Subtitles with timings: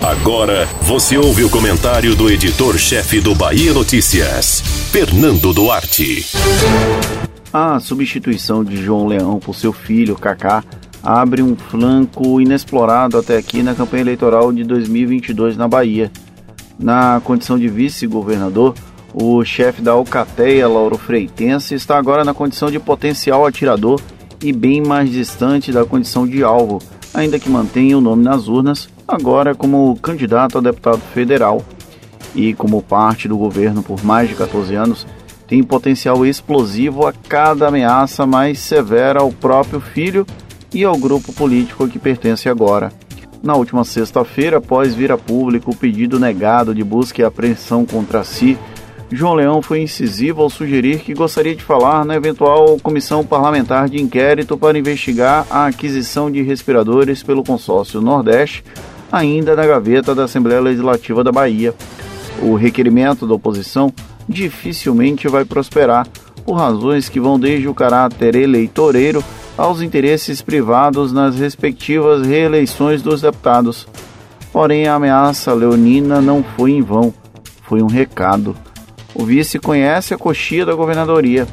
[0.00, 6.24] Agora você ouve o comentário do editor-chefe do Bahia Notícias, Fernando Duarte.
[7.52, 10.64] A substituição de João Leão por seu filho, Kaká,
[11.02, 16.10] abre um flanco inexplorado até aqui na campanha eleitoral de 2022 na Bahia.
[16.78, 18.74] Na condição de vice-governador,
[19.12, 24.00] o chefe da Alcateia, Lauro Freitense, está agora na condição de potencial atirador
[24.42, 26.80] e bem mais distante da condição de alvo,
[27.12, 31.62] ainda que mantenha o nome nas urnas, agora como candidato a deputado federal.
[32.34, 35.06] E como parte do governo por mais de 14 anos,
[35.46, 40.24] tem potencial explosivo a cada ameaça mais severa ao próprio filho
[40.72, 42.92] e ao grupo político a que pertence agora.
[43.42, 48.22] Na última sexta-feira, após vir a público o pedido negado de busca e apreensão contra
[48.22, 48.56] si,
[49.10, 54.00] João Leão foi incisivo ao sugerir que gostaria de falar na eventual comissão parlamentar de
[54.00, 58.62] inquérito para investigar a aquisição de respiradores pelo consórcio Nordeste,
[59.10, 61.74] ainda na gaveta da Assembleia Legislativa da Bahia.
[62.42, 63.92] O requerimento da oposição
[64.28, 66.06] dificilmente vai prosperar,
[66.44, 69.22] por razões que vão desde o caráter eleitoreiro
[69.56, 73.86] aos interesses privados nas respectivas reeleições dos deputados.
[74.52, 77.12] Porém, a ameaça leonina não foi em vão,
[77.62, 78.56] foi um recado.
[79.14, 81.46] O vice conhece a coxia da governadoria.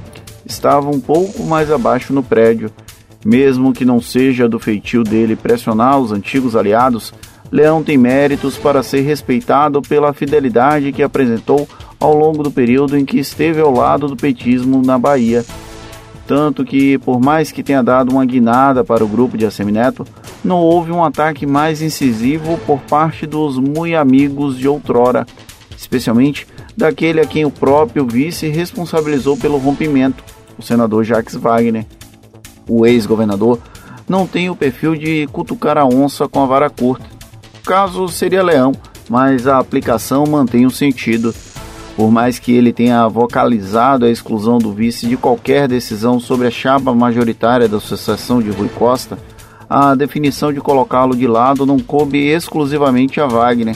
[0.46, 2.72] Estava um pouco mais abaixo no prédio.
[3.26, 7.14] Mesmo que não seja do feitio dele pressionar os antigos aliados,
[7.52, 11.68] Leão tem méritos para ser respeitado pela fidelidade que apresentou
[12.00, 15.46] ao longo do período em que esteve ao lado do petismo na Bahia.
[16.28, 20.06] Tanto que, por mais que tenha dado uma guinada para o grupo de Assemineto,
[20.44, 25.26] não houve um ataque mais incisivo por parte dos muito amigos de outrora,
[25.78, 30.22] especialmente daquele a quem o próprio vice responsabilizou pelo rompimento,
[30.58, 31.86] o senador Jacques Wagner.
[32.68, 33.60] O ex-governador
[34.08, 37.17] não tem o perfil de cutucar a onça com a vara curta.
[37.68, 38.72] Caso seria leão,
[39.10, 41.36] mas a aplicação mantém o sentido.
[41.98, 46.52] Por mais que ele tenha vocalizado a exclusão do vice de qualquer decisão sobre a
[46.52, 49.18] chapa majoritária da sucessão de Rui Costa,
[49.70, 53.76] a definição de colocá-lo de lado não coube exclusivamente a Wagner.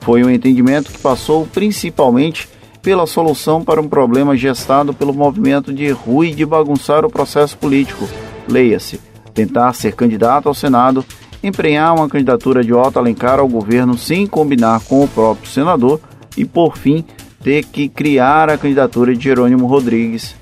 [0.00, 2.48] Foi um entendimento que passou principalmente
[2.82, 8.08] pela solução para um problema gestado pelo movimento de Rui de bagunçar o processo político.
[8.48, 9.00] Leia-se,
[9.32, 11.04] tentar ser candidato ao Senado,
[11.42, 16.00] emprenhar uma candidatura de Otto Alencar ao governo sem combinar com o próprio senador
[16.36, 17.04] e, por fim,
[17.42, 20.34] ter que criar a candidatura de Jerônimo Rodrigues.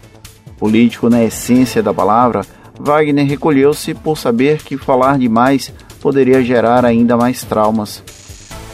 [0.59, 2.45] Político na essência da palavra,
[2.79, 8.03] Wagner recolheu-se por saber que falar demais poderia gerar ainda mais traumas.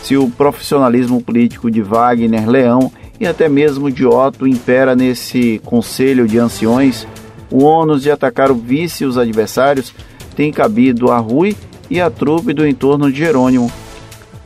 [0.03, 6.27] Se o profissionalismo político de Wagner Leão e até mesmo de Otto impera nesse conselho
[6.27, 7.07] de anciões,
[7.51, 9.95] o ônus de atacar o vice e os adversários
[10.37, 11.57] tem cabido a Rui
[11.95, 13.71] e a trupe do entorno de Jerônimo.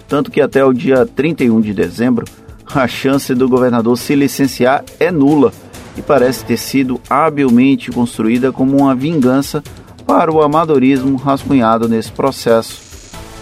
[0.06, 2.26] Tanto que até o dia 31 de dezembro,
[2.75, 5.50] a chance do governador se licenciar é nula
[5.97, 9.62] e parece ter sido habilmente construída como uma vingança
[10.06, 12.82] para o amadorismo rascunhado nesse processo.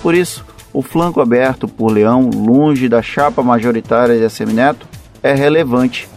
[0.01, 4.87] Por isso, o flanco aberto por Leão, longe da chapa majoritária de Assemineto,
[5.21, 6.09] é relevante.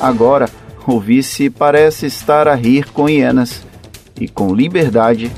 [0.00, 0.48] Agora,
[0.86, 3.64] o vice parece estar a rir com hienas
[4.20, 5.28] e com liberdade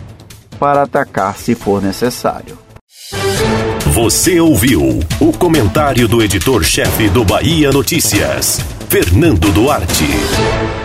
[0.64, 2.56] para atacar se for necessário.
[3.92, 10.83] Você ouviu o comentário do editor-chefe do Bahia Notícias, Fernando Duarte.